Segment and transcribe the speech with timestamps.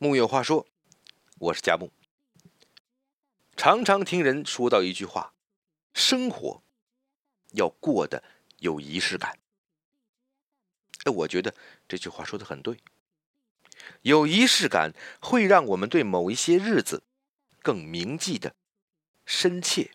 [0.00, 0.64] 木有话说，
[1.40, 1.90] 我是佳木。
[3.56, 5.34] 常常听人说到一句话：
[5.92, 6.62] 生活
[7.54, 8.22] 要过得
[8.58, 9.36] 有仪式感。
[11.02, 11.52] 哎，我觉得
[11.88, 12.78] 这句话说的很对。
[14.02, 17.02] 有仪式感会让我们对某一些日子
[17.60, 18.54] 更铭记的
[19.26, 19.90] 深切。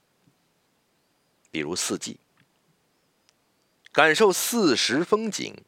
[1.50, 2.20] 比如四季，
[3.94, 5.64] 感受四时风景，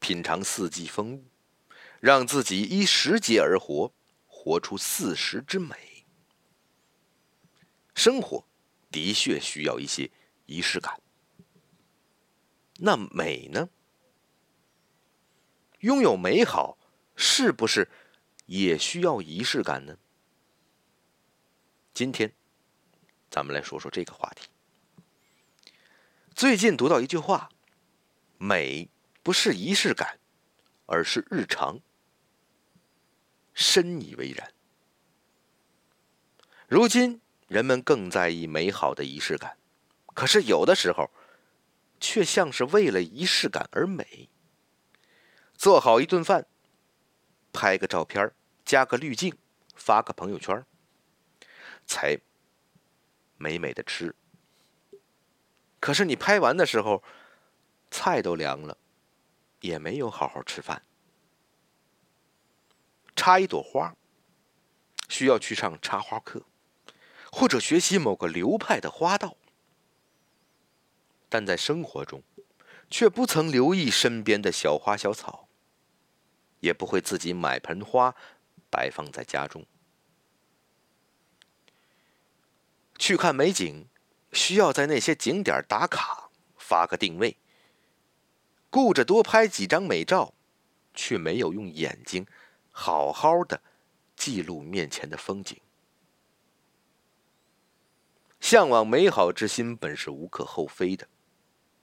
[0.00, 1.24] 品尝四季风物。
[2.00, 3.92] 让自己依时节而活，
[4.26, 6.06] 活出四时之美。
[7.94, 8.46] 生活
[8.90, 10.10] 的确需要一些
[10.44, 11.00] 仪式感。
[12.78, 13.68] 那美呢？
[15.80, 16.76] 拥有美好，
[17.16, 17.88] 是不是
[18.44, 19.96] 也需要仪式感呢？
[21.94, 22.34] 今天，
[23.30, 24.48] 咱们来说说这个话题。
[26.34, 27.48] 最近读到一句话
[28.36, 28.90] ：“美
[29.22, 30.18] 不是仪式感，
[30.84, 31.80] 而是日常。”
[33.56, 34.52] 深以为然。
[36.68, 39.56] 如今人们更在意美好的仪式感，
[40.14, 41.10] 可是有的时候，
[41.98, 44.28] 却像是为了仪式感而美。
[45.54, 46.46] 做好一顿饭，
[47.50, 48.30] 拍个照片，
[48.62, 49.34] 加个滤镜，
[49.74, 50.62] 发个朋友圈，
[51.86, 52.18] 才
[53.38, 54.14] 美美的吃。
[55.80, 57.02] 可是你拍完的时候，
[57.90, 58.76] 菜都凉了，
[59.60, 60.82] 也没有好好吃饭。
[63.16, 63.96] 插一朵花，
[65.08, 66.42] 需要去上插花课，
[67.32, 69.36] 或者学习某个流派的花道，
[71.28, 72.22] 但在生活中，
[72.88, 75.48] 却不曾留意身边的小花小草，
[76.60, 78.14] 也不会自己买盆花
[78.70, 79.66] 摆放在家中。
[82.98, 83.88] 去看美景，
[84.32, 87.38] 需要在那些景点打卡，发个定位，
[88.70, 90.34] 顾着多拍几张美照，
[90.94, 92.26] 却没有用眼睛。
[92.78, 93.62] 好好的
[94.14, 95.58] 记录面前的风景，
[98.38, 101.08] 向往美好之心本是无可厚非的，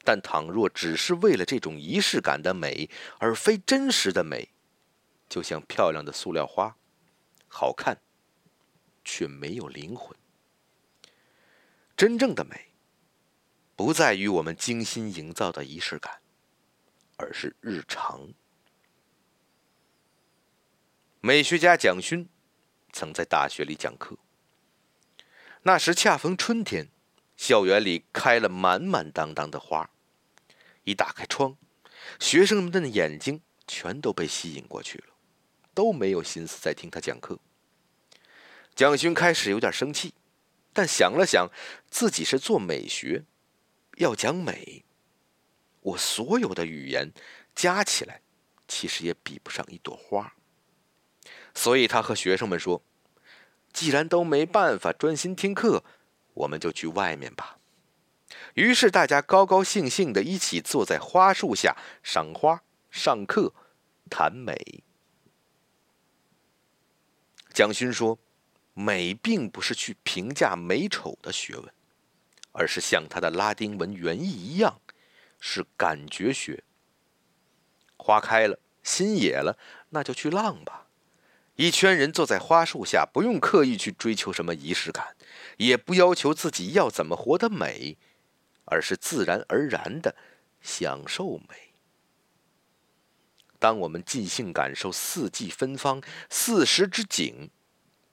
[0.04, 4.50] 但倘若只是为了这种仪式感的美，而非真实的美，
[5.28, 6.78] 就像漂亮的塑料花，
[7.48, 7.98] 好看，
[9.04, 10.16] 却没有灵魂。
[11.98, 12.68] 真正的美，
[13.76, 16.22] 不在于我们精心营造的仪式感，
[17.18, 18.32] 而是日常。
[21.26, 22.28] 美学家蒋勋
[22.92, 24.18] 曾在大学里讲课。
[25.62, 26.90] 那时恰逢春天，
[27.38, 29.90] 校园里开了满满当当的花。
[30.84, 31.56] 一打开窗，
[32.20, 35.14] 学生们的眼睛全都被吸引过去了，
[35.74, 37.40] 都没有心思再听他讲课。
[38.76, 40.14] 蒋勋开始有点生气，
[40.74, 41.50] 但想了想，
[41.90, 43.24] 自己是做美学，
[43.96, 44.84] 要讲美，
[45.80, 47.14] 我所有的语言
[47.56, 48.20] 加起来，
[48.68, 50.36] 其实也比不上一朵花。
[51.54, 52.82] 所以他和学生们说
[53.72, 55.84] ：“既然都没办法专心听课，
[56.34, 57.58] 我们就去外面吧。”
[58.56, 63.54] 于是大家高高兴兴的一起坐在花树下赏花、上课、
[64.10, 64.84] 谈美。
[67.54, 68.18] 蒋勋说
[68.74, 71.72] ：“美并不是去评价美丑的学问，
[72.52, 74.82] 而是像他的拉丁文原意一样，
[75.40, 76.64] 是感觉学。
[77.98, 79.58] 花开了，心野了，
[79.90, 80.83] 那就去浪吧。”
[81.56, 85.16] 一圈人坐在花树下，不用刻意去追求什么仪式感，
[85.58, 87.98] 也不要求自己要怎么活得美，
[88.66, 90.16] 而是自然而然的
[90.62, 91.74] 享受美。
[93.60, 97.52] 当我们尽兴感受四季芬芳、四时之景，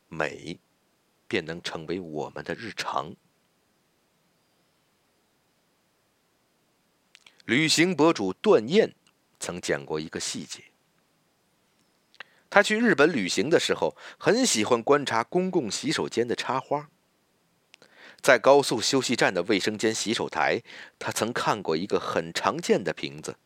[0.08, 0.60] 美
[1.26, 3.16] 便能成为我们的日常。
[7.46, 8.94] 旅行博主段燕
[9.40, 10.69] 曾讲过一个细节。
[12.50, 16.90] 他去日本旅行的时候，很喜欢观察公共洗手间的插花。
[18.20, 20.60] 在高速休息站的卫生间洗手台，
[20.98, 23.36] 他曾看过一个很常见的瓶子，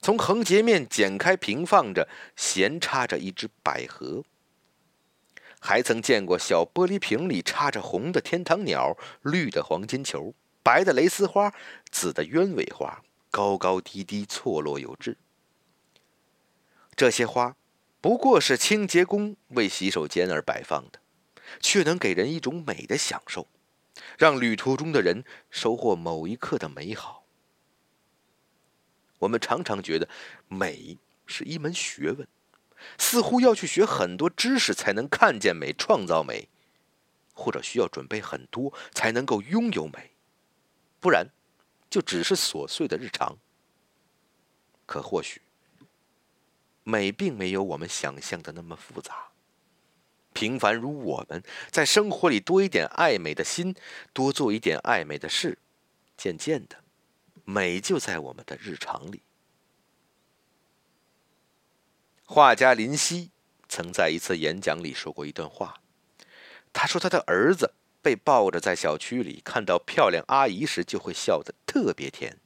[0.00, 4.22] 从横截面剪开平放着，闲插着一只百合。
[5.58, 10.32] 还曾见过小玻璃瓶里插着红的天堂鸟、绿的黄金球、
[10.62, 11.52] 白的蕾丝花、
[11.90, 15.18] 紫的鸢尾花，高高低低，错落有致。
[16.94, 17.56] 这些花。
[18.00, 21.00] 不过是清洁工为洗手间而摆放的，
[21.60, 23.48] 却能给人一种美的享受，
[24.16, 27.24] 让旅途中的人收获某一刻的美好。
[29.20, 30.08] 我们常常觉得
[30.46, 32.28] 美是一门学问，
[32.98, 36.48] 似乎要去学很多知识才能看见美、创造美，
[37.32, 40.12] 或者需要准备很多才能够拥有美，
[41.00, 41.28] 不然
[41.90, 43.38] 就只是琐碎的日常。
[44.84, 45.40] 可或许。
[46.88, 49.30] 美并没有我们想象的那么复杂，
[50.32, 51.42] 平凡如我们，
[51.72, 53.74] 在生活里多一点爱美的心，
[54.12, 55.58] 多做一点爱美的事，
[56.16, 56.76] 渐渐的，
[57.44, 59.22] 美就在我们的日常里。
[62.24, 63.32] 画家林夕
[63.68, 65.80] 曾在一次演讲里说过一段话，
[66.72, 72.38] 他说他的儿子被抱着在小区里看到漂亮阿姨时，就会笑得特别甜。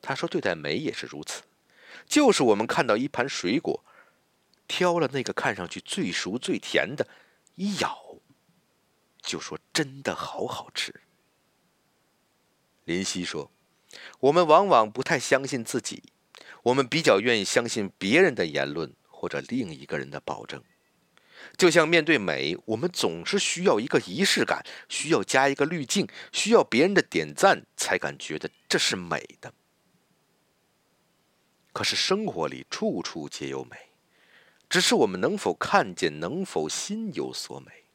[0.00, 1.42] 他说对待美也是如此，
[2.10, 3.82] 就是我们看到一盘水果。
[4.66, 7.08] 挑了那个看上去最熟最甜的，
[7.56, 8.20] 一咬，
[9.20, 11.00] 就说真的好好吃。
[12.84, 13.50] 林夕说
[14.20, 16.04] ：“我们往往不太相信自己，
[16.62, 20.62] 我们比较愿意相信别人的言论或者另一个人的保证。
[21.56, 29.52] 就像面对美，我们总是需要一个仪式感，需要加一个滤镜，需要别人的点赞才敢觉得这是美的。
[31.72, 33.76] 可是生活里处处皆有美。”
[34.70, 37.86] 只是我们能否看见，能否心有所美？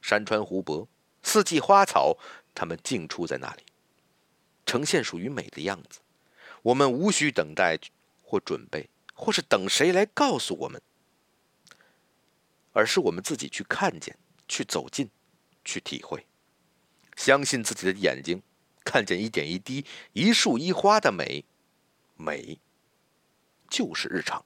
[0.00, 0.88] 山川湖泊、
[1.22, 2.18] 四季花草，
[2.52, 3.62] 它们尽处在那里，
[4.66, 6.00] 呈现属于美的样子。
[6.62, 7.78] 我们无需等待
[8.24, 10.82] 或准备，或是等谁来告诉我们，
[12.72, 14.18] 而是我们自己去看见、
[14.48, 15.08] 去走近、
[15.64, 16.26] 去体会。
[17.14, 18.42] 相信自己的眼睛，
[18.84, 21.44] 看见一点一滴、一树一花的美，
[22.22, 22.60] 美
[23.68, 24.44] 就是日常。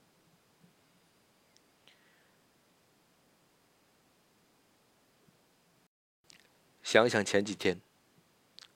[6.81, 7.79] 想想前几天，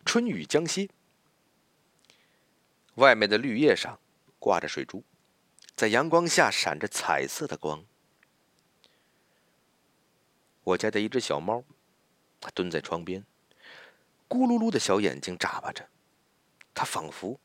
[0.06, 0.90] 春雨将歇，
[2.96, 4.00] 外面的绿叶上
[4.38, 5.04] 挂着水珠，
[5.76, 7.86] 在阳光下闪着彩色的光。
[10.64, 11.64] 我家的一只小猫，
[12.40, 13.26] 它蹲在窗边，
[14.28, 15.90] 咕噜噜的小眼睛眨巴着，
[16.74, 17.40] 它仿佛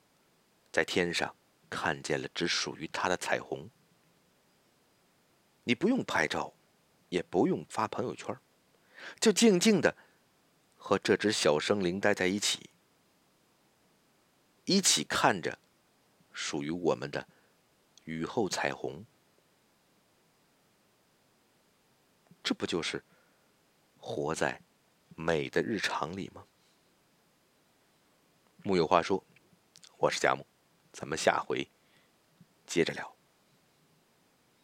[0.73, 1.35] 在天上
[1.71, 3.69] 看见了只属于他的彩虹。
[5.65, 6.53] 你不用拍照，
[7.09, 8.37] 也不用发朋友圈，
[9.21, 9.97] 就静静的。
[10.79, 12.71] 和这只小生灵待在一起，
[14.67, 15.59] 一起看着
[16.33, 17.27] 属于我们的
[18.05, 19.05] 雨后彩虹，
[22.41, 23.03] 这不就是
[23.99, 24.63] 活在
[25.17, 26.47] 美的日常里吗？
[28.63, 29.21] 木有话说，
[29.99, 30.47] 我是贾木，
[30.97, 31.69] 咱们下回
[32.67, 33.16] 接着聊。